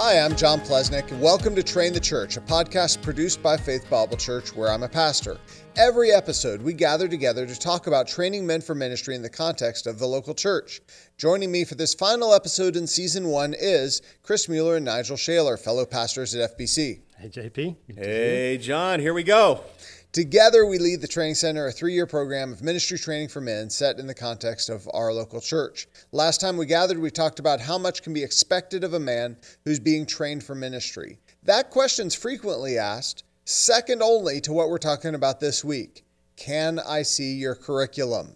[0.00, 3.90] Hi, I'm John Plesnick, and welcome to Train the Church, a podcast produced by Faith
[3.90, 5.38] Bible Church, where I'm a pastor.
[5.76, 9.88] Every episode, we gather together to talk about training men for ministry in the context
[9.88, 10.80] of the local church.
[11.16, 15.56] Joining me for this final episode in season one is Chris Mueller and Nigel Shaler,
[15.56, 17.00] fellow pastors at FBC.
[17.18, 17.76] Hey, JP.
[17.96, 19.64] Hey, John, here we go.
[20.12, 23.68] Together, we lead the Training Center, a three year program of ministry training for men
[23.68, 25.86] set in the context of our local church.
[26.12, 29.36] Last time we gathered, we talked about how much can be expected of a man
[29.66, 31.18] who's being trained for ministry.
[31.42, 36.04] That question's frequently asked, second only to what we're talking about this week
[36.36, 38.34] Can I see your curriculum?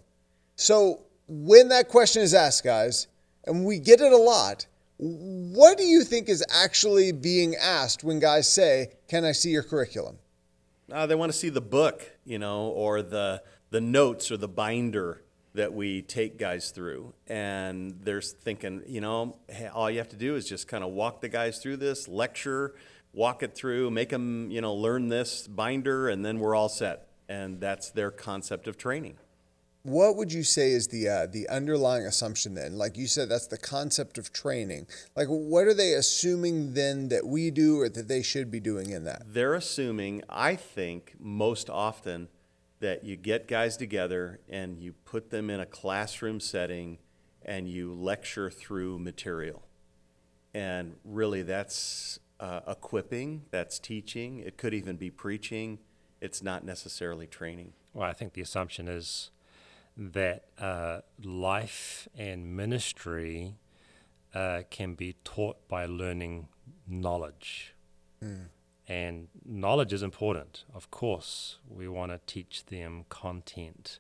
[0.57, 3.07] So, when that question is asked, guys,
[3.45, 4.67] and we get it a lot,
[4.99, 9.63] what do you think is actually being asked when guys say, Can I see your
[9.63, 10.19] curriculum?
[10.93, 14.49] Uh, they want to see the book, you know, or the the notes or the
[14.49, 15.23] binder
[15.55, 20.17] that we take guys through, and they're thinking, you know, hey, all you have to
[20.17, 22.75] do is just kind of walk the guys through this lecture,
[23.15, 27.09] walk it through, make them, you know, learn this binder, and then we're all set.
[27.29, 29.17] And that's their concept of training.
[29.85, 32.79] What would you say is the uh, the underlying assumption then?
[32.79, 34.87] Like you said, that's the concept of training.
[35.17, 38.91] Like, what are they assuming then that we do or that they should be doing
[38.91, 39.23] in that?
[39.27, 42.29] They're assuming, I think, most often
[42.79, 46.99] that you get guys together and you put them in a classroom setting
[47.45, 49.65] and you lecture through material.
[50.55, 54.39] And really, that's uh, equipping, that's teaching.
[54.39, 55.81] It could even be preaching.
[56.21, 57.73] It's not necessarily training.
[57.95, 59.31] Well, I think the assumption is
[59.97, 63.57] that uh, life and ministry
[64.35, 66.49] uh, can be taught by learning
[66.87, 67.75] knowledge.
[68.23, 68.47] Mm.
[68.89, 70.65] And knowledge is important.
[70.75, 73.99] Of course, we want to teach them content,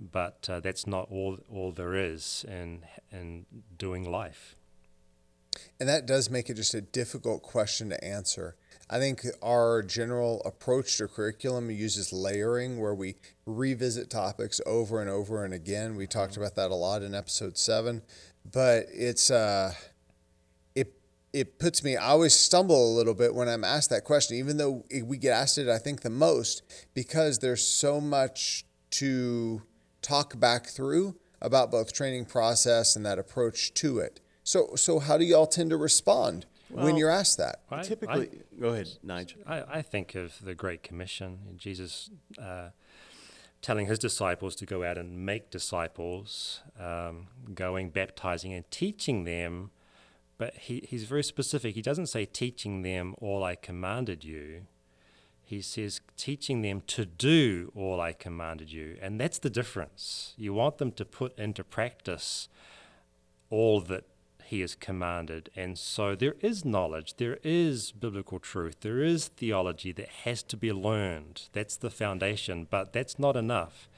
[0.00, 3.46] but uh, that's not all, all there is in, in
[3.78, 4.56] doing life.
[5.78, 8.56] And that does make it just a difficult question to answer
[8.88, 15.10] I think our general approach to curriculum uses layering, where we revisit topics over and
[15.10, 15.96] over and again.
[15.96, 18.02] We talked about that a lot in episode seven,
[18.50, 19.74] but it's uh,
[20.76, 20.94] it
[21.32, 21.96] it puts me.
[21.96, 25.32] I always stumble a little bit when I'm asked that question, even though we get
[25.32, 25.68] asked it.
[25.68, 26.62] I think the most
[26.94, 29.62] because there's so much to
[30.00, 34.20] talk back through about both training process and that approach to it.
[34.44, 36.46] So so how do y'all tend to respond?
[36.70, 37.60] Well, when you're asked that?
[37.70, 39.40] I, Typically, I, go ahead, Nigel.
[39.46, 42.10] I, I, think of the Great Commission, Jesus
[42.40, 42.70] uh,
[43.62, 49.70] telling his disciples to go out and make disciples, um, going, baptizing, and teaching them.
[50.38, 51.74] But he, he's very specific.
[51.74, 54.66] He doesn't say teaching them all I commanded you.
[55.42, 58.98] He says teaching them to do all I commanded you.
[59.00, 60.34] And that's the difference.
[60.36, 62.48] You want them to put into practice
[63.48, 64.04] all that
[64.46, 65.50] he has commanded.
[65.56, 70.56] And so there is knowledge, there is biblical truth, there is theology that has to
[70.56, 71.48] be learned.
[71.52, 73.88] That's the foundation, but that's not enough.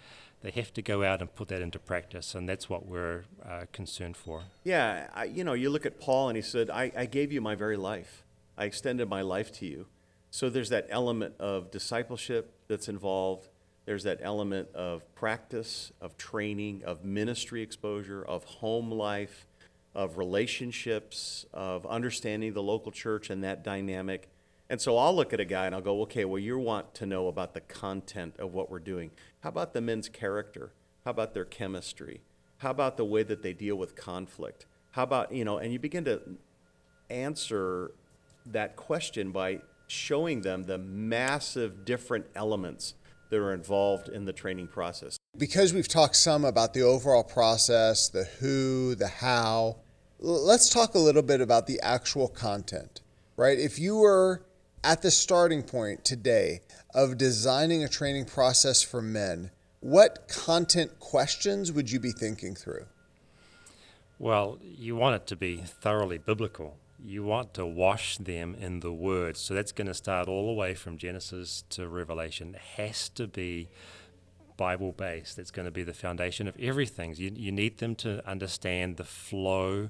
[0.41, 3.65] They have to go out and put that into practice, and that's what we're uh,
[3.73, 4.43] concerned for.
[4.63, 7.41] Yeah, I, you know, you look at Paul, and he said, I, I gave you
[7.41, 8.25] my very life.
[8.57, 9.87] I extended my life to you.
[10.31, 13.49] So there's that element of discipleship that's involved.
[13.85, 19.47] There's that element of practice, of training, of ministry exposure, of home life,
[19.95, 24.29] of relationships, of understanding the local church and that dynamic.
[24.71, 27.07] And so I'll look at a guy and I'll go, okay, well, you want to
[27.07, 29.11] know about the content of what we're doing.
[29.41, 30.73] How about the men's character?
[31.05, 32.21] How about their chemistry?
[32.59, 34.67] How about the way that they deal with conflict?
[34.93, 36.21] How about, you know, and you begin to
[37.09, 37.93] answer
[38.47, 42.95] that question by showing them the massive different elements
[43.31, 45.18] that are involved in the training process.
[45.39, 49.77] Because we've talked some about the overall process, the who, the how,
[50.19, 53.03] let's talk a little bit about the actual content,
[53.37, 53.57] right?
[53.57, 54.43] If you were
[54.83, 56.61] at the starting point today
[56.93, 62.87] of designing a training process for men, what content questions would you be thinking through?
[64.19, 66.79] Well, you want it to be thoroughly biblical.
[67.01, 69.37] You want to wash them in the Word.
[69.37, 72.57] So that's going to start all the way from Genesis to Revelation.
[72.57, 73.69] It has to be
[74.59, 75.39] Bible based.
[75.39, 77.15] That's going to be the foundation of everything.
[77.17, 79.89] You, you need them to understand the flow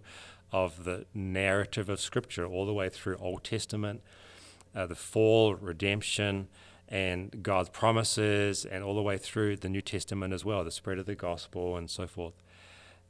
[0.52, 4.00] of the narrative of Scripture all the way through Old Testament,
[4.76, 6.46] uh, the fall, redemption,
[6.88, 10.98] and God's promises, and all the way through the New Testament as well, the spread
[10.98, 12.34] of the gospel and so forth.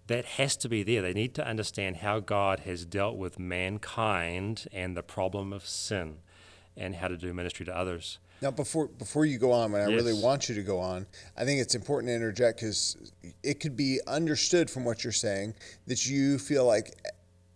[0.06, 1.02] That has to be there.
[1.02, 6.16] They need to understand how God has dealt with mankind and the problem of sin
[6.76, 8.18] and how to do ministry to others.
[8.40, 10.02] Now, before before you go on, and I yes.
[10.02, 11.06] really want you to go on,
[11.36, 12.96] I think it's important to interject because
[13.42, 15.54] it could be understood from what you're saying
[15.86, 16.94] that you feel like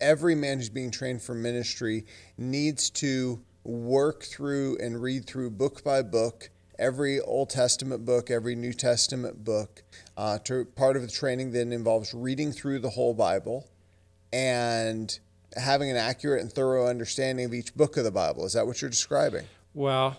[0.00, 2.04] every man who's being trained for ministry
[2.36, 8.56] needs to work through and read through book by book every Old Testament book, every
[8.56, 9.82] New Testament book.
[10.16, 13.68] Uh, to, part of the training then involves reading through the whole Bible
[14.32, 15.18] and
[15.56, 18.44] having an accurate and thorough understanding of each book of the Bible.
[18.44, 19.44] Is that what you're describing?
[19.74, 20.18] Well,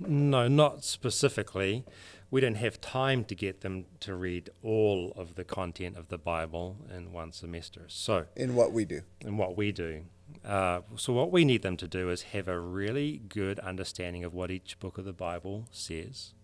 [0.00, 1.84] no, not specifically.
[2.30, 6.18] We don't have time to get them to read all of the content of the
[6.18, 7.82] Bible in one semester.
[7.88, 10.02] So, in what we do, in what we do,
[10.44, 14.34] uh, so what we need them to do is have a really good understanding of
[14.34, 16.34] what each book of the Bible says,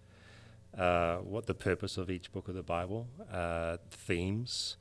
[0.77, 4.77] uh, what the purpose of each book of the Bible, uh, themes.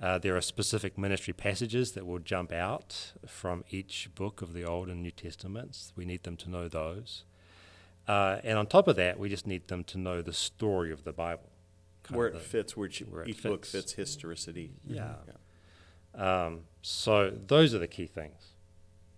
[0.00, 4.64] Uh, there are specific ministry passages that will jump out from each book of the
[4.64, 5.92] Old and New Testaments.
[5.96, 7.24] We need them to know those.
[8.06, 11.04] Uh, and on top of that, we just need them to know the story of
[11.04, 11.50] the Bible.
[12.10, 13.42] Where it the, fits, where, where each fits.
[13.42, 14.70] book fits historicity.
[14.86, 15.14] Yeah.
[15.26, 16.46] yeah.
[16.46, 18.52] Um, so those are the key things.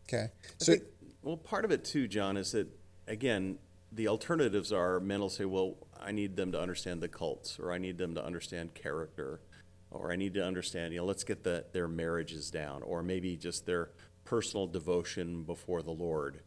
[0.09, 0.31] Okay.
[0.59, 0.85] So, think,
[1.23, 2.67] well, part of it too, John, is that
[3.07, 3.59] again,
[3.93, 7.73] the alternatives are men will say, well, I need them to understand the cults, or
[7.73, 9.41] I need them to understand character,
[9.91, 13.37] or I need to understand, you know, let's get the, their marriages down, or maybe
[13.37, 13.91] just their
[14.25, 16.41] personal devotion before the Lord.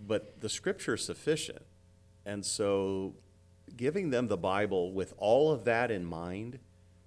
[0.00, 1.62] But the scripture is sufficient.
[2.26, 3.14] And so
[3.76, 6.58] giving them the Bible with all of that in mind,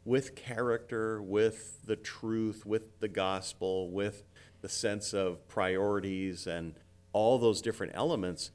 [0.05, 4.23] with character, with the truth, with the gospel, with
[4.61, 6.73] the sense of priorities and
[7.13, 8.51] all those different elements,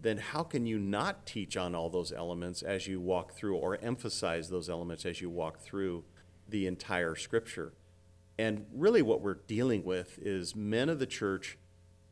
[0.00, 3.78] then how can you not teach on all those elements as you walk through or
[3.82, 6.04] emphasize those elements as you walk through
[6.48, 7.72] the entire scripture?
[8.38, 11.58] And really, what we're dealing with is men of the church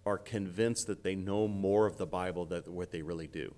[0.05, 3.55] are convinced that they know more of the Bible than what they really do.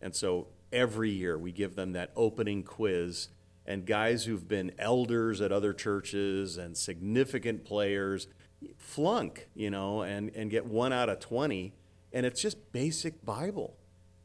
[0.00, 3.28] And so every year we give them that opening quiz,
[3.66, 8.26] and guys who've been elders at other churches and significant players
[8.76, 11.72] flunk, you know, and, and get one out of 20.
[12.12, 13.76] And it's just basic Bible.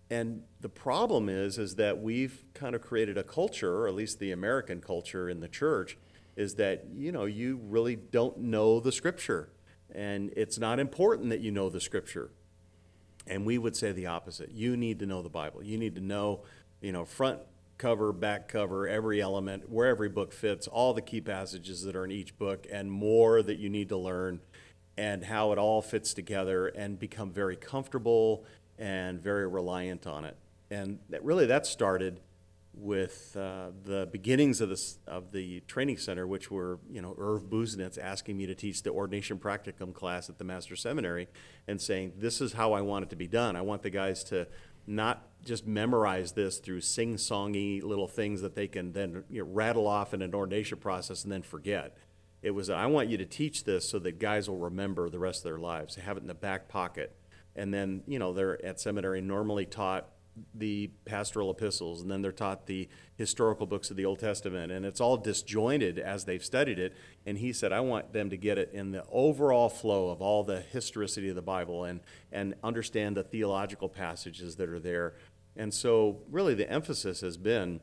[0.09, 4.19] And the problem is, is that we've kind of created a culture, or at least
[4.19, 5.97] the American culture in the church,
[6.35, 9.49] is that, you know, you really don't know the scripture.
[9.93, 12.31] And it's not important that you know the scripture.
[13.25, 14.51] And we would say the opposite.
[14.51, 15.63] You need to know the Bible.
[15.63, 16.41] You need to know,
[16.81, 17.39] you know, front
[17.77, 22.05] cover, back cover, every element, where every book fits, all the key passages that are
[22.05, 24.39] in each book, and more that you need to learn,
[24.97, 28.45] and how it all fits together, and become very comfortable
[28.77, 30.37] and very reliant on it.
[30.69, 32.19] And that really, that started
[32.77, 37.43] with uh, the beginnings of, this, of the training center, which were, you know, Irv
[37.43, 41.27] Busenitz asking me to teach the ordination practicum class at the Master Seminary
[41.67, 43.55] and saying, this is how I want it to be done.
[43.55, 44.47] I want the guys to
[44.87, 49.87] not just memorize this through sing-songy little things that they can then you know, rattle
[49.87, 51.97] off in an ordination process and then forget.
[52.41, 55.39] It was, I want you to teach this so that guys will remember the rest
[55.39, 57.15] of their lives, have it in the back pocket.
[57.55, 60.09] And then, you know, they're at seminary normally taught
[60.53, 64.85] the pastoral epistles, and then they're taught the historical books of the Old Testament, and
[64.85, 66.93] it's all disjointed as they've studied it.
[67.25, 70.43] And he said, I want them to get it in the overall flow of all
[70.43, 75.15] the historicity of the Bible and, and understand the theological passages that are there.
[75.55, 77.79] And so, really, the emphasis has been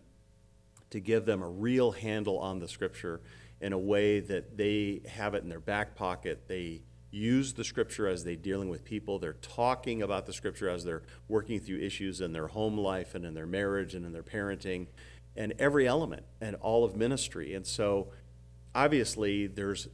[0.91, 3.23] to give them a real handle on the Scripture
[3.63, 6.49] in a way that they have it in their back pocket.
[6.49, 9.19] They use the scripture as they're dealing with people.
[9.19, 13.25] They're talking about the scripture as they're working through issues in their home life and
[13.25, 14.87] in their marriage and in their parenting
[15.37, 17.55] and every element and all of ministry.
[17.55, 18.09] And so
[18.75, 19.89] obviously there's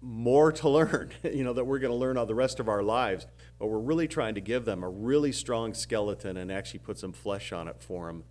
[0.00, 2.82] more to learn, you know, that we're going to learn all the rest of our
[2.82, 3.26] lives,
[3.60, 7.12] but we're really trying to give them a really strong skeleton and actually put some
[7.12, 8.24] flesh on it for them.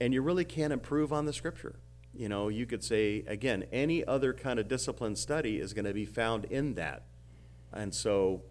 [0.00, 1.78] And you really can't improve on the scripture.
[2.14, 5.92] You know, you could say, again, any other kind of discipline study is going to
[5.92, 7.04] be found in that
[7.76, 8.42] and so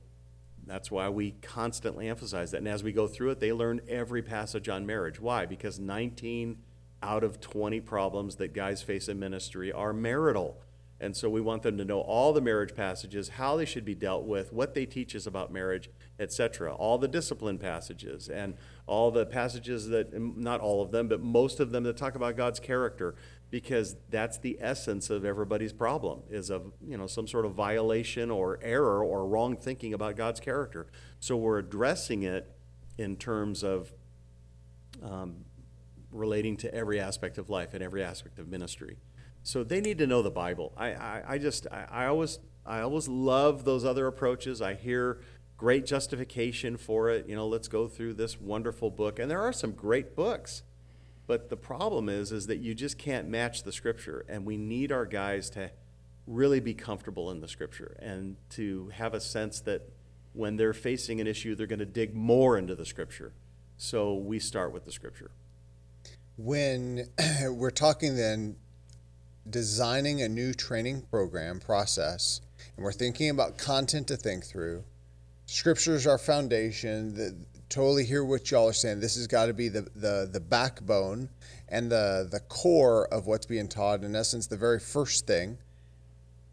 [0.65, 2.57] that's why we constantly emphasize that.
[2.57, 5.19] And as we go through it, they learn every passage on marriage.
[5.19, 5.45] Why?
[5.45, 6.57] Because 19
[7.03, 10.59] out of 20 problems that guys face in ministry are marital.
[10.99, 13.93] And so we want them to know all the marriage passages, how they should be
[13.93, 15.89] dealt with, what they teach us about marriage,
[16.19, 16.73] etc.
[16.73, 18.55] All the discipline passages and
[18.87, 22.37] all the passages that, not all of them, but most of them that talk about
[22.37, 23.15] God's character
[23.49, 28.31] because that's the essence of everybody's problem is of you know some sort of violation
[28.31, 30.87] or error or wrong thinking about God's character.
[31.19, 32.51] So we're addressing it
[32.97, 33.93] in terms of
[35.03, 35.45] um,
[36.11, 38.97] relating to every aspect of life and every aspect of ministry.
[39.43, 40.73] So they need to know the Bible.
[40.75, 44.61] I, I, I just I, I always I always love those other approaches.
[44.61, 45.19] I hear
[45.55, 47.27] great justification for it.
[47.29, 50.63] You know, let's go through this wonderful book, and there are some great books.
[51.27, 54.91] But the problem is, is that you just can't match the scripture, and we need
[54.91, 55.71] our guys to
[56.27, 59.89] really be comfortable in the scripture and to have a sense that
[60.33, 63.33] when they're facing an issue, they're going to dig more into the scripture.
[63.77, 65.31] So we start with the scripture.
[66.37, 67.09] When
[67.49, 68.57] we're talking then
[69.49, 72.41] designing a new training program process
[72.75, 74.83] and we're thinking about content to think through,
[75.45, 77.13] scriptures are foundation.
[77.13, 77.35] The,
[77.75, 79.01] totally hear what y'all are saying.
[79.01, 81.27] This has got to be the, the, the backbone
[81.67, 84.01] and the, the core of what's being taught.
[84.01, 85.57] In essence, the very first thing.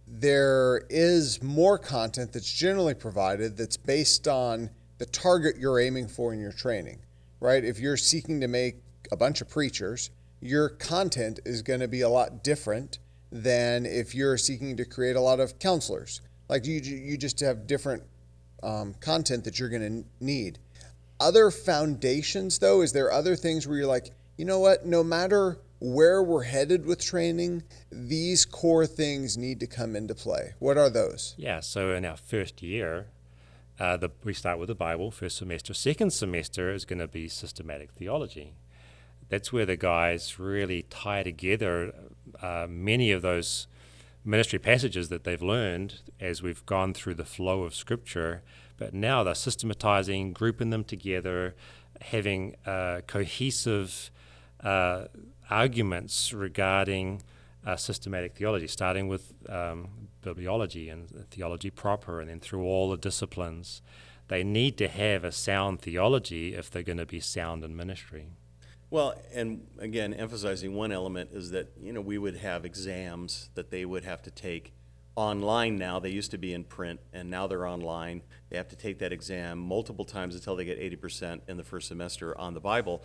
[0.09, 6.35] There is more content that's generally provided that's based on the target you're aiming for
[6.35, 6.99] in your training,
[7.38, 7.64] right?
[7.64, 10.11] If you're seeking to make a bunch of preachers,
[10.41, 12.99] your content is going to be a lot different
[13.31, 16.21] than if you're seeking to create a lot of counselors.
[16.49, 18.02] Like you, you just have different
[18.64, 20.59] um, content that you're going to need.
[21.23, 24.85] Other foundations, though, is there other things where you're like, you know what?
[24.85, 27.62] No matter where we're headed with training,
[27.93, 30.55] these core things need to come into play.
[30.59, 31.37] What are those?
[31.38, 31.61] Yeah.
[31.61, 33.07] So in our first year,
[33.79, 35.73] uh, the, we start with the Bible, first semester.
[35.73, 38.55] Second semester is going to be systematic theology.
[39.29, 41.95] That's where the guys really tie together
[42.41, 43.69] uh, many of those
[44.25, 48.43] ministry passages that they've learned as we've gone through the flow of Scripture.
[48.83, 51.55] But now they're systematizing, grouping them together,
[52.01, 54.11] having uh, cohesive
[54.59, 55.05] uh,
[55.49, 57.23] arguments regarding
[57.65, 62.97] uh, systematic theology, starting with um, bibliology and theology proper, and then through all the
[62.97, 63.83] disciplines.
[64.27, 68.31] They need to have a sound theology if they're going to be sound in ministry.
[68.91, 73.71] Well, and again, emphasizing one element is that you know we would have exams that
[73.71, 74.73] they would have to take
[75.14, 75.99] online now.
[75.99, 78.23] They used to be in print, and now they're online.
[78.49, 81.88] They have to take that exam multiple times until they get 80% in the first
[81.88, 83.04] semester on the Bible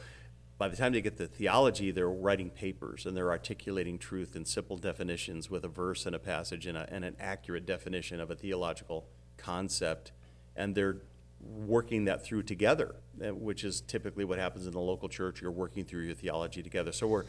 [0.57, 4.43] by the time they get the theology, they're writing papers and they're articulating truth in
[4.43, 8.31] simple definitions with a verse and a passage and, a, and an accurate definition of
[8.31, 10.11] a theological concept.
[10.55, 10.97] And they're
[11.39, 15.41] working that through together, eh, which is typically what happens in the local church.
[15.41, 16.91] You're working through your theology together.
[16.91, 17.25] So we're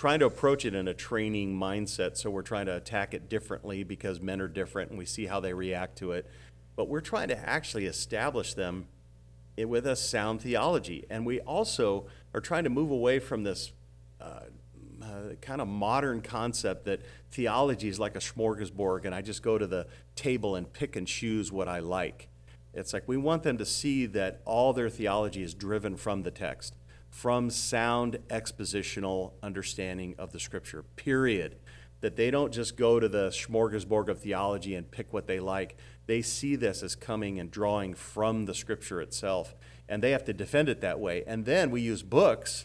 [0.00, 2.16] trying to approach it in a training mindset.
[2.16, 5.40] So we're trying to attack it differently because men are different and we see how
[5.40, 6.26] they react to it.
[6.74, 8.86] But we're trying to actually establish them
[9.58, 11.04] with a sound theology.
[11.10, 13.72] And we also are trying to move away from this
[14.22, 14.44] uh,
[15.02, 19.58] uh, kind of modern concept that theology is like a smorgasbord and I just go
[19.58, 22.30] to the table and pick and choose what I like.
[22.72, 26.30] It's like we want them to see that all their theology is driven from the
[26.30, 26.74] text,
[27.20, 31.56] from sound expositional understanding of the scripture, period.
[32.00, 35.76] That they don't just go to the smorgasbord of theology and pick what they like.
[36.06, 39.54] They see this as coming and drawing from the scripture itself
[39.90, 41.24] and they have to defend it that way.
[41.26, 42.64] And then we use books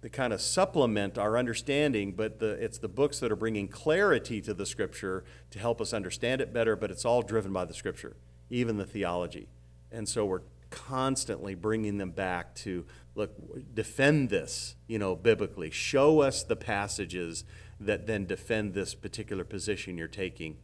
[0.00, 4.40] to kind of supplement our understanding, but the, it's the books that are bringing clarity
[4.40, 7.74] to the scripture to help us understand it better, but it's all driven by the
[7.74, 8.16] scripture,
[8.48, 9.46] even the theology.
[9.92, 15.70] And so we're constantly bringing them back to look, defend this, you know, biblically.
[15.70, 17.44] Show us the passages
[17.80, 20.58] that then defend this particular position you're taking.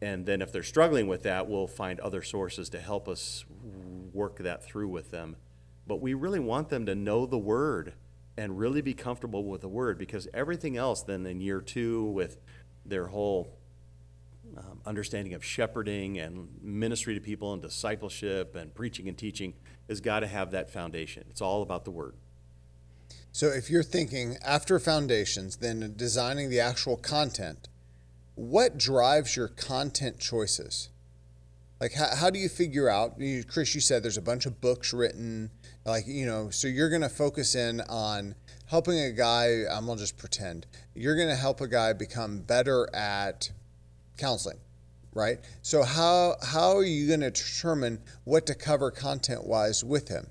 [0.00, 3.44] And then if they're struggling with that, we'll find other sources to help us
[4.12, 5.36] work that through with them.
[5.86, 7.94] But we really want them to know the word
[8.36, 12.38] and really be comfortable with the word because everything else then in year two with
[12.84, 13.58] their whole
[14.56, 19.54] um, understanding of shepherding and ministry to people and discipleship and preaching and teaching
[19.88, 21.24] has got to have that foundation.
[21.30, 22.14] It's all about the word.
[23.32, 27.68] So if you're thinking after foundations, then designing the actual content,
[28.34, 30.90] what drives your content choices?
[31.80, 33.18] Like, how, how do you figure out?
[33.18, 35.50] You, Chris, you said there's a bunch of books written.
[35.84, 38.36] Like, you know, so you're going to focus in on
[38.66, 39.64] helping a guy.
[39.68, 43.50] I'm going to just pretend you're going to help a guy become better at
[44.16, 44.58] counseling,
[45.14, 45.38] right?
[45.62, 50.26] So how how are you going to determine what to cover content wise with him?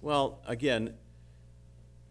[0.00, 0.94] Well, again,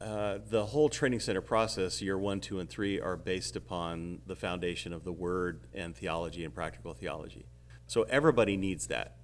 [0.01, 4.35] uh, the whole training center process, year one, two, and three, are based upon the
[4.35, 7.45] foundation of the word and theology and practical theology.
[7.87, 9.17] So everybody needs that.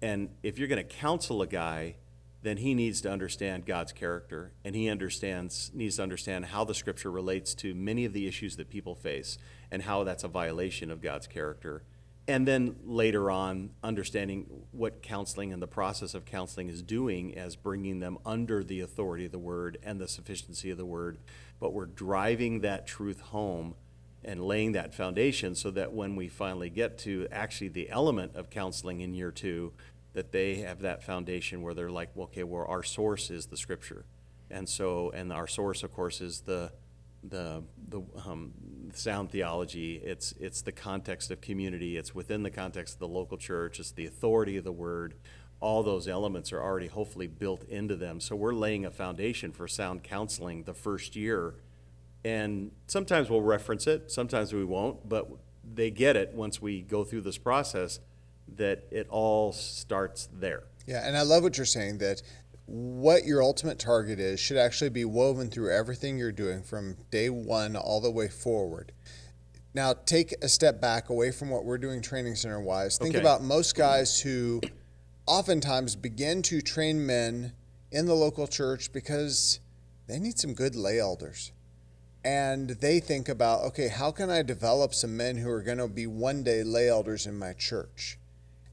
[0.00, 1.96] And if you're going to counsel a guy,
[2.42, 6.74] then he needs to understand God's character and he understands needs to understand how the
[6.74, 9.38] scripture relates to many of the issues that people face
[9.70, 11.84] and how that's a violation of God's character.
[12.28, 17.56] And then later on understanding what counseling and the process of counseling is doing as
[17.56, 21.18] bringing them under the authority of the word and the sufficiency of the word,
[21.58, 23.74] but we're driving that truth home
[24.24, 28.50] and laying that foundation so that when we finally get to actually the element of
[28.50, 29.72] counseling in year two,
[30.12, 33.56] that they have that foundation where they're like, well, okay, well, our source is the
[33.56, 34.04] scripture.
[34.50, 36.70] And so, and our source, of course, is the
[37.24, 38.52] the the um,
[38.96, 39.96] sound theology.
[39.96, 41.96] It's it's the context of community.
[41.96, 43.80] It's within the context of the local church.
[43.80, 45.14] It's the authority of the word.
[45.60, 48.20] All those elements are already hopefully built into them.
[48.20, 51.54] So we're laying a foundation for sound counseling the first year,
[52.24, 55.28] and sometimes we'll reference it, sometimes we won't, but
[55.74, 58.00] they get it once we go through this process
[58.56, 60.64] that it all starts there.
[60.86, 62.22] Yeah, and I love what you're saying that
[62.66, 67.28] what your ultimate target is should actually be woven through everything you're doing from day
[67.28, 68.92] one all the way forward.
[69.74, 72.98] Now, take a step back away from what we're doing training center wise.
[72.98, 73.20] Think Okay.
[73.20, 74.60] about most guys who
[75.26, 77.52] oftentimes begin to train men
[77.90, 79.60] in the local church because
[80.06, 81.52] they need some good lay elders.
[82.24, 85.88] And they think about, okay, how can I develop some men who are going to
[85.88, 88.18] be one day lay elders in my church?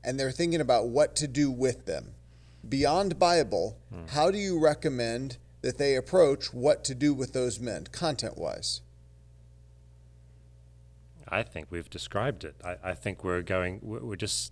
[0.04, 2.14] And they're thinking about what to do with them
[2.68, 3.78] beyond Bible,
[4.10, 8.82] how do you recommend that they approach what to do with those men, content wise?
[11.28, 12.56] I think we've described it.
[12.64, 13.80] I, I think we're going.
[13.84, 14.52] We're just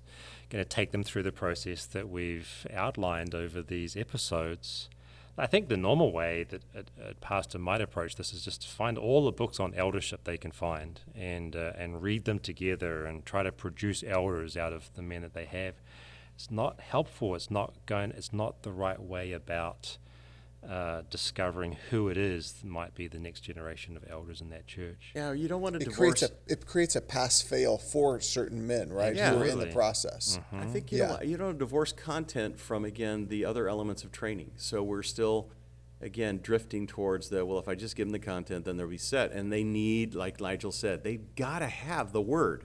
[0.49, 4.89] going to take them through the process that we've outlined over these episodes.
[5.39, 8.67] I think the normal way that a, a pastor might approach this is just to
[8.67, 13.05] find all the books on eldership they can find and uh, and read them together
[13.05, 15.75] and try to produce elders out of the men that they have.
[16.37, 17.33] It's not helpful.
[17.33, 18.11] It's not going.
[18.11, 19.97] It's not the right way about
[20.67, 24.67] uh, discovering who it is that might be the next generation of elders in that
[24.67, 25.13] church.
[25.15, 25.97] Yeah, you don't want to It divorce.
[25.97, 29.15] creates a it creates a pass fail for certain men, right?
[29.15, 29.31] Yeah.
[29.31, 29.73] who are in the Absolutely.
[29.73, 30.39] process.
[30.51, 31.07] I think you Yeah.
[31.07, 34.51] don't you don't divorce content from again the other elements of training.
[34.57, 35.49] So we're still
[36.01, 38.99] again drifting towards the well if I just give them the content then they'll be
[38.99, 42.63] set and they need like Nigel said they've got to have the word.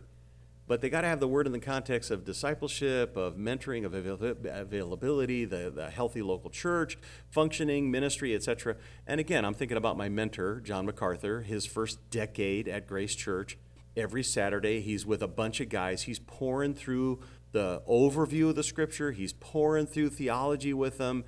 [0.66, 3.94] But they got to have the word in the context of discipleship, of mentoring, of
[3.94, 6.96] availability, the, the healthy local church,
[7.30, 8.76] functioning, ministry, etc.
[9.06, 13.58] And again, I'm thinking about my mentor, John MacArthur, his first decade at Grace Church.
[13.96, 16.02] Every Saturday, he's with a bunch of guys.
[16.02, 21.24] He's pouring through the overview of the scripture, he's pouring through theology with them.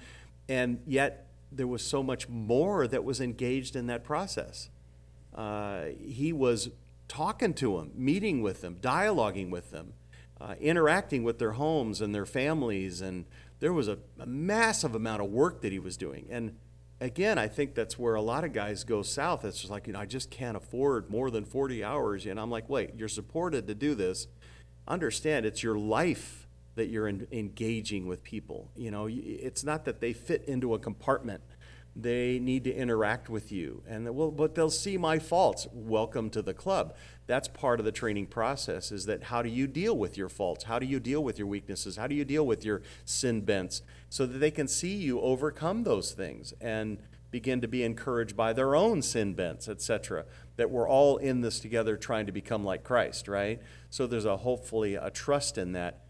[0.49, 4.71] And yet, there was so much more that was engaged in that process
[5.35, 6.71] uh, he was
[7.15, 9.93] talking to them, meeting with them, dialoguing with them,
[10.41, 13.25] uh, interacting with their homes and their families, and
[13.61, 16.27] there was a, a massive amount of work that he was doing.
[16.29, 16.57] And
[17.01, 19.45] again, I think that's where a lot of guys go south.
[19.45, 22.27] It's just like, you know, I just can't afford more than 40 hours.
[22.27, 24.27] And I'm like, wait, you're supported to do this.
[24.89, 28.73] Understand, it's your life that you're en- engaging with people.
[28.75, 31.43] You know, it's not that they fit into a compartment
[31.97, 33.83] they need to interact with you.
[33.87, 35.67] And well but they'll see my faults.
[35.73, 36.95] Welcome to the club.
[37.27, 40.65] That's part of the training process is that how do you deal with your faults?
[40.65, 41.97] How do you deal with your weaknesses?
[41.97, 43.83] How do you deal with your sin bents?
[44.09, 46.99] So that they can see you overcome those things and
[47.31, 51.59] begin to be encouraged by their own sin bents etc that we're all in this
[51.59, 53.61] together trying to become like christ right?
[53.91, 56.04] So there's a hopefully a trust in that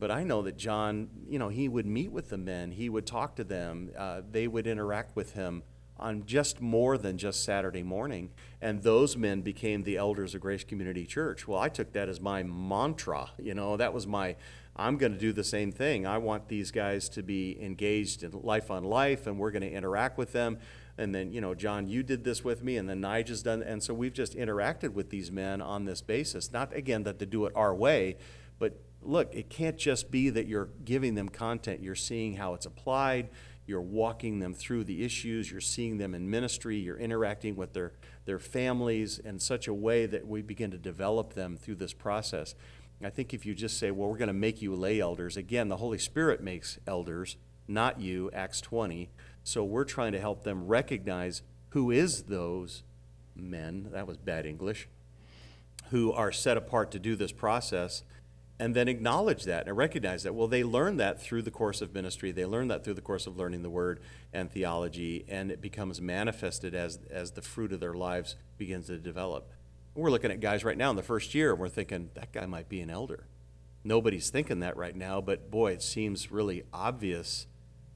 [0.00, 3.06] but I know that John, you know, he would meet with the men, he would
[3.06, 5.62] talk to them, uh, they would interact with him
[5.98, 8.30] on just more than just Saturday morning.
[8.62, 11.46] And those men became the elders of Grace Community Church.
[11.46, 13.30] Well, I took that as my mantra.
[13.38, 14.36] You know, that was my,
[14.74, 16.06] I'm going to do the same thing.
[16.06, 19.70] I want these guys to be engaged in life on life, and we're going to
[19.70, 20.58] interact with them.
[20.96, 23.62] And then, you know, John, you did this with me, and then Nigel's done.
[23.62, 26.50] And so we've just interacted with these men on this basis.
[26.50, 28.16] Not, again, that to do it our way,
[28.58, 31.82] but look, it can't just be that you're giving them content.
[31.82, 33.28] You're seeing how it's applied.
[33.66, 35.50] You're walking them through the issues.
[35.50, 36.76] You're seeing them in ministry.
[36.76, 37.92] You're interacting with their,
[38.24, 42.54] their families in such a way that we begin to develop them through this process.
[43.02, 45.68] I think if you just say, well, we're going to make you lay elders, again,
[45.68, 47.36] the Holy Spirit makes elders,
[47.66, 49.08] not you, Acts 20.
[49.42, 52.82] So we're trying to help them recognize who is those
[53.34, 54.88] men, that was bad English,
[55.90, 58.02] who are set apart to do this process
[58.60, 60.34] and then acknowledge that and recognize that.
[60.34, 62.30] Well they learned that through the course of ministry.
[62.30, 64.00] They learned that through the course of learning the word
[64.34, 68.98] and theology and it becomes manifested as as the fruit of their lives begins to
[68.98, 69.50] develop.
[69.94, 72.44] We're looking at guys right now in the first year and we're thinking that guy
[72.44, 73.24] might be an elder.
[73.82, 77.46] Nobody's thinking that right now but boy it seems really obvious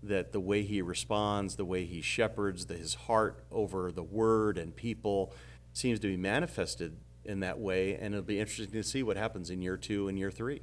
[0.02, 4.56] that the way he responds the way he shepherds the, his heart over the word
[4.56, 5.30] and people
[5.74, 9.50] seems to be manifested in that way, and it'll be interesting to see what happens
[9.50, 10.62] in year two and year three.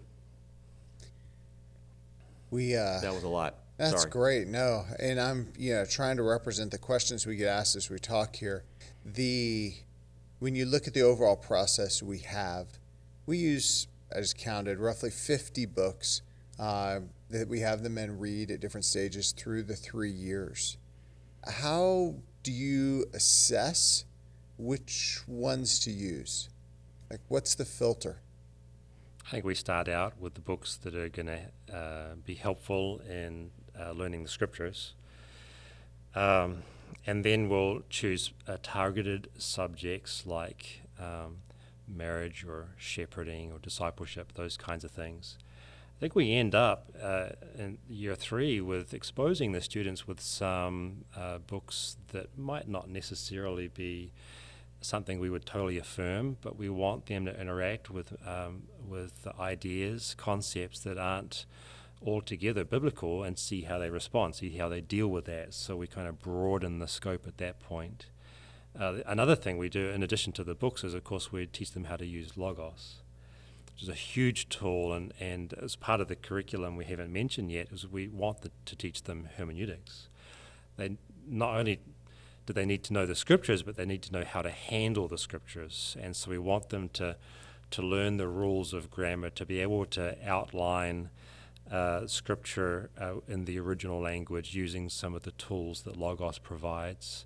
[2.49, 3.55] We uh, That was a lot.
[3.77, 4.11] That's Sorry.
[4.11, 4.47] great.
[4.47, 7.97] No, and I'm you know trying to represent the questions we get asked as we
[7.97, 8.63] talk here.
[9.05, 9.73] The
[10.39, 12.67] when you look at the overall process we have,
[13.25, 16.21] we use I just counted roughly 50 books
[16.59, 20.77] uh, that we have the men read at different stages through the three years.
[21.47, 24.05] How do you assess
[24.61, 26.47] which ones to use?
[27.09, 28.19] Like, what's the filter?
[29.25, 33.01] I think we start out with the books that are going to uh, be helpful
[33.09, 34.93] in uh, learning the scriptures.
[36.13, 36.61] Um,
[37.07, 41.37] and then we'll choose uh, targeted subjects like um,
[41.87, 45.37] marriage or shepherding or discipleship, those kinds of things.
[45.97, 51.05] I think we end up uh, in year three with exposing the students with some
[51.17, 54.11] uh, books that might not necessarily be
[54.81, 60.15] something we would totally affirm, but we want them to interact with um, with ideas,
[60.17, 61.45] concepts that aren't
[62.05, 65.53] altogether biblical, and see how they respond, see how they deal with that.
[65.53, 68.07] So we kind of broaden the scope at that point.
[68.77, 71.71] Uh, another thing we do, in addition to the books, is of course we teach
[71.71, 73.01] them how to use Logos,
[73.73, 77.51] which is a huge tool, and, and as part of the curriculum we haven't mentioned
[77.51, 80.07] yet is we want the, to teach them hermeneutics.
[80.77, 81.81] They not only
[82.45, 85.07] do they need to know the scriptures, but they need to know how to handle
[85.07, 87.15] the scriptures, and so we want them to
[87.71, 91.09] to learn the rules of grammar, to be able to outline
[91.71, 97.25] uh, scripture uh, in the original language using some of the tools that Logos provides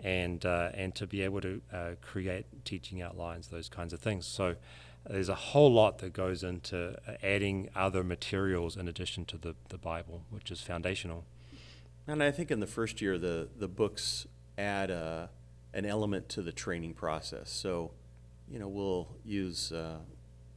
[0.00, 4.26] and uh, and to be able to uh, create teaching outlines, those kinds of things.
[4.26, 4.56] So
[5.08, 9.54] there's a whole lot that goes into uh, adding other materials in addition to the,
[9.68, 11.24] the Bible, which is foundational.
[12.06, 14.26] And I think in the first year, the, the books
[14.62, 15.28] add a,
[15.74, 17.50] an element to the training process.
[17.50, 17.90] So,
[18.48, 19.98] you know, we'll use, uh,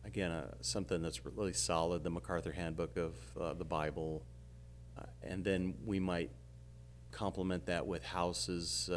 [0.05, 4.23] again, uh, something that's really solid, the MacArthur Handbook of uh, the Bible,
[4.97, 6.29] uh, and then we might
[7.11, 8.89] complement that with House's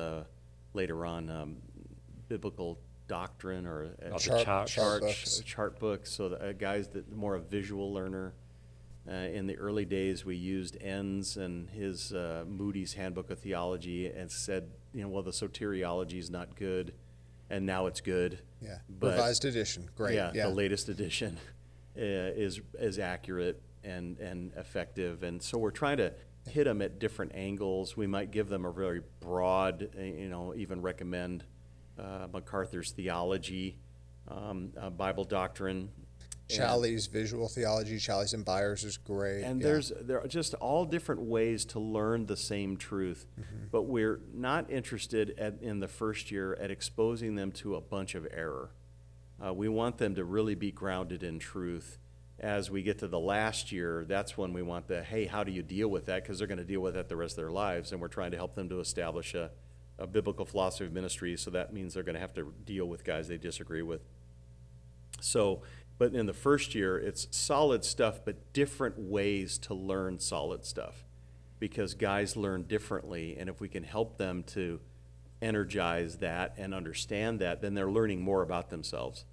[0.74, 1.56] later on um,
[2.28, 5.40] biblical doctrine or a Oh, the Chart- chart- chart chart, books.
[5.44, 6.10] chart books.
[6.12, 8.34] So the uh, guys that more a visual learner.
[9.10, 14.06] Uh, in the early days, we used Enns and his uh, Moody's Handbook of Theology
[14.06, 16.94] and said, you know, well, the soteriology is not good,
[17.51, 18.40] and now it's good.
[18.61, 19.88] Yeah, But- revised edition.
[19.96, 20.14] Great.
[20.14, 21.38] Yeah, Yeah, the latest edition
[21.96, 26.12] uh, is is accurate and and effective, and so we're trying to
[26.48, 27.96] hit them at different angles.
[27.96, 31.44] We might give them a very broad, uh, you know, even recommend
[31.98, 33.77] uh, MacArthur's theology,
[34.29, 35.90] um, uh, Bible doctrine.
[36.50, 39.42] And- visual theology, Challies and Byers is great.
[39.42, 39.66] and yeah.
[39.66, 43.66] there's there are just all different ways to learn the same truth, Mm-hmm.
[43.70, 48.14] but we're not interested at, in the first year at exposing them to a bunch
[48.14, 48.70] of error.
[49.44, 51.98] Uh, we want them to really be grounded in truth.
[52.40, 55.50] As we get to the last year, that's when we want the hey, how do
[55.52, 56.22] you deal with that?
[56.22, 58.30] Because they're going to deal with that the rest of their lives, and we're trying
[58.30, 59.50] to help them to establish a,
[59.98, 61.37] a biblical philosophy of ministry.
[61.37, 64.02] So that means they're going to have to deal with guys they disagree with.
[65.20, 65.62] So,
[65.98, 71.04] but in the first year, it's solid stuff, but different ways to learn solid stuff
[71.58, 73.37] because guys learn differently.
[73.38, 74.80] And if we can help them to
[75.42, 79.24] energize that and understand that, then they're learning more about themselves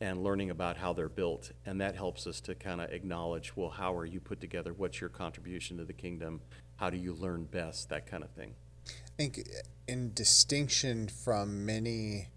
[0.00, 1.52] and learning about how they're built.
[1.66, 4.72] And that helps us to kind of acknowledge well, how are you put together?
[4.72, 6.40] What's your contribution to the kingdom?
[6.76, 7.88] How do you learn best?
[7.88, 8.54] That kind of thing.
[8.86, 9.40] I think
[9.86, 12.28] in distinction from many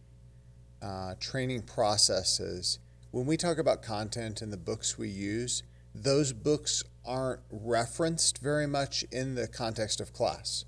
[0.81, 2.79] uh, training processes,
[3.15, 8.67] when we talk about content and the books we use, those books aren't referenced very
[8.67, 10.65] much in the context of class.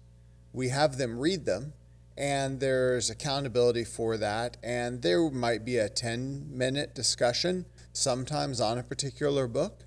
[0.53, 1.73] We have them read them,
[2.17, 8.77] and there's accountability for that, and there might be a 10 minute discussion sometimes on
[8.77, 9.83] a particular book.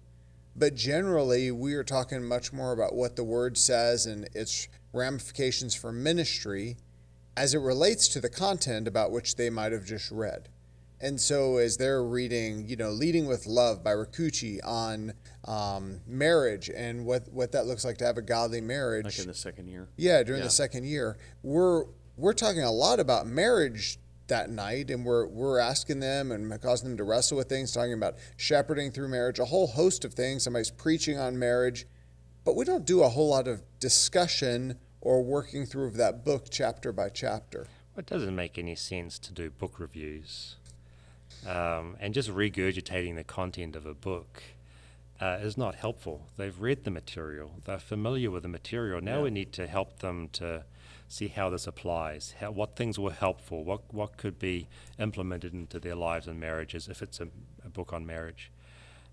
[0.55, 5.75] But generally, we are talking much more about what the word says and its ramifications
[5.75, 6.77] for ministry
[7.38, 10.51] as it relates to the content about which they might have just read.
[11.03, 15.15] And so, as they're reading, you know, Leading with Love by Rakuchi on
[15.47, 19.07] um, marriage and what, what that looks like to have a godly marriage.
[19.07, 19.89] Like in the second year.
[19.97, 20.47] Yeah, during Yeah.
[20.47, 21.85] the second year, we're
[22.17, 26.91] we're talking a lot about marriage that night, and we're we're asking them and causing
[26.91, 30.45] them to wrestle with things, talking about shepherding through marriage, a whole host of things.
[30.45, 31.87] Somebody's preaching on marriage,
[32.45, 36.49] but we don't do a whole lot of discussion or working through of that book
[36.51, 37.67] chapter by chapter.
[37.97, 40.57] It doesn't make any sense to do book reviews.
[41.46, 44.42] Um, and just regurgitating the content of a book
[45.20, 46.26] uh, is not helpful.
[46.37, 49.00] They've read the material, they're familiar with the material.
[49.00, 49.22] Now Yeah.
[49.24, 50.64] we need to help them to
[51.09, 55.81] see how this applies, how, what things were helpful, what, what could be implemented into
[55.81, 57.29] their lives and marriages if it's a,
[57.64, 58.50] a book on marriage.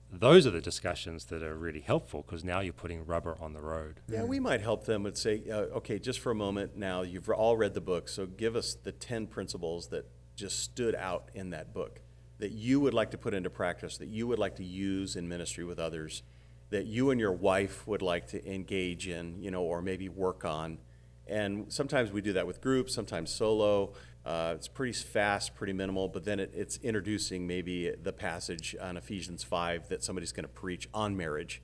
[0.09, 3.59] Those are the discussions that are really helpful because now you're putting rubber on the
[3.61, 3.99] road.
[4.07, 7.27] Yeah, we might help them and say, uh, okay, just for a moment now, you've
[7.29, 11.49] all read the book, so give us the 10 principles that just stood out in
[11.49, 11.99] that book
[12.39, 15.27] that you would like to put into practice, that you would like to use in
[15.27, 16.23] ministry with others,
[16.69, 20.45] that you and your wife would like to engage in, you know, or maybe work
[20.45, 20.77] on.
[21.25, 23.93] And sometimes we do that with groups, sometimes solo.
[24.25, 28.97] Uh, it's pretty fast, pretty minimal, but then it, it's introducing maybe the passage on
[28.97, 31.61] Ephesians 5 that somebody's going to preach on marriage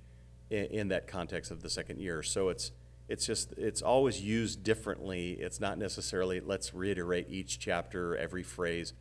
[0.49, 2.23] in, in, that context of the second year.
[2.23, 2.71] So it's
[3.09, 5.33] it's just it's always used differently.
[5.33, 8.93] It's not necessarily let's reiterate each chapter, every phrase.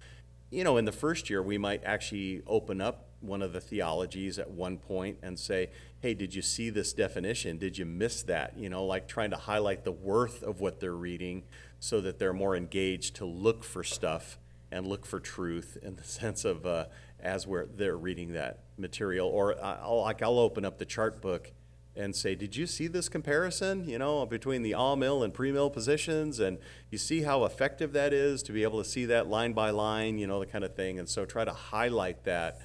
[0.53, 4.39] You know, in the first year, we might actually open up one of the theologies
[4.39, 7.57] at one point and say, "Hey, did you see this definition?
[7.57, 10.93] Did you miss that?" You know, like trying to highlight the worth of what they're
[10.93, 11.45] reading
[11.81, 14.39] so that they're more engaged to look for stuff
[14.71, 16.85] and look for truth in the sense of uh,
[17.19, 19.29] as we're they're reading that material.
[19.29, 21.51] Or I'll, like I'll open up the chart book
[21.95, 23.89] and say, "Did you see this comparison?
[23.89, 26.59] You know, between the all-mill and pre-mill positions, and
[26.91, 30.19] you see how effective that is to be able to see that line by line,
[30.19, 32.61] you know, the kind of thing." And so try to highlight that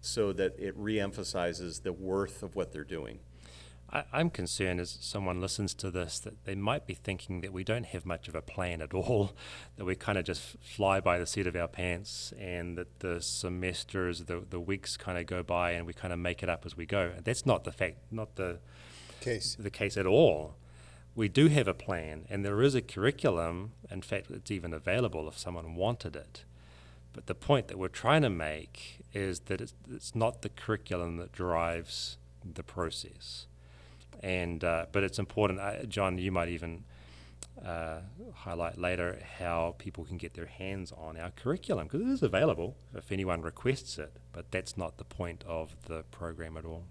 [0.00, 3.18] so that it re-emphasizes the worth of what they're doing.
[3.90, 7.64] I, am concerned as someone listens to this that they might be thinking that we
[7.64, 9.32] don't have much of a plan at all,
[9.76, 13.20] that we kind of just fly by the seat of our pants, and that the
[13.20, 16.66] semesters, the the weeks kind of go by, and we kind of make it up
[16.66, 17.12] as we go.
[17.24, 18.58] That's not the fact, not the
[19.20, 20.56] case, the case at all.
[21.14, 23.72] We do have a plan, and there is a curriculum.
[23.90, 26.44] In fact, it's even available if someone wanted it.
[27.12, 31.16] But the point that we're trying to make is that it's, it's not the curriculum
[31.16, 33.47] that drives the process
[34.22, 35.60] and uh, but it's important.
[35.60, 36.84] Uh, John, you might even
[37.64, 38.00] uh,
[38.34, 42.76] highlight later how people can get their hands on our curriculum because it is available
[42.94, 44.16] if anyone requests it.
[44.32, 46.84] But that's not the point of the program at all.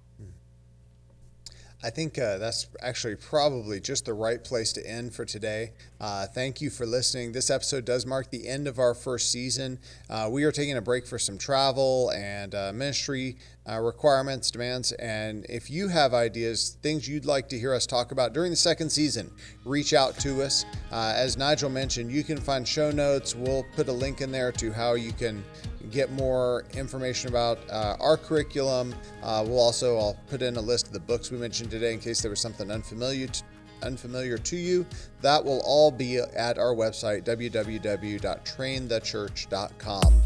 [1.83, 5.73] I think uh, that's actually probably just the right place to end for today.
[6.01, 7.33] Uh, thank you for listening.
[7.33, 9.77] This episode does mark the end of our first season.
[10.09, 13.37] Uh, we are taking a break for some travel and uh, ministry
[13.69, 14.91] uh, requirements, demands.
[14.93, 18.57] And if you have ideas, things you'd like to hear us talk about during the
[18.57, 19.29] second season,
[19.63, 20.65] reach out to us.
[20.91, 23.35] Uh, as Nigel mentioned, you can find show notes.
[23.35, 25.43] We'll put a link in there to how you can
[25.91, 28.95] get more information about uh, our curriculum.
[29.23, 31.99] Uh, we'll also I'll put in a list of the books we mentioned today in
[31.99, 33.43] case there was something unfamiliar to,
[33.83, 34.85] unfamiliar to you.
[35.21, 40.23] That will all be at our website www.trainthechurch.com.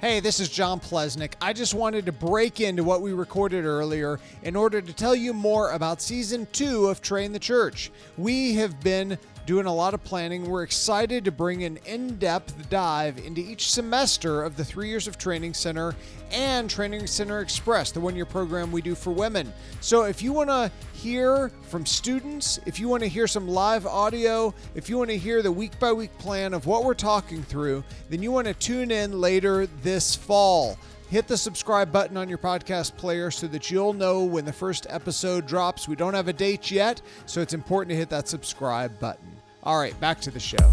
[0.00, 1.34] Hey, this is John Plesnick.
[1.42, 5.34] I just wanted to break into what we recorded earlier in order to tell you
[5.34, 7.90] more about season two of Train the Church.
[8.16, 9.18] We have been
[9.50, 10.48] doing a lot of planning.
[10.48, 15.08] We're excited to bring an in depth dive into each semester of the three years
[15.08, 15.96] of Training Center
[16.30, 19.52] and Training Center Express, the one year program we do for women.
[19.80, 23.86] So if you want to hear from students, if you want to hear some live
[23.86, 27.42] audio, if you want to hear the week by week plan of what we're talking
[27.42, 32.28] through, then you want to tune in later this fall hit the subscribe button on
[32.28, 35.88] your podcast player so that you'll know when the first episode drops.
[35.88, 39.29] We don't have a date yet, so it's important to hit that subscribe button.
[39.62, 40.72] All right, back to the show.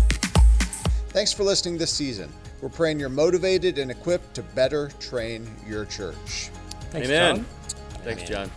[1.09, 2.31] Thanks for listening this season.
[2.61, 6.49] We're praying you're motivated and equipped to better train your church.
[6.91, 7.35] Thanks, Amen.
[7.37, 7.45] John.
[8.03, 8.49] Thanks, John.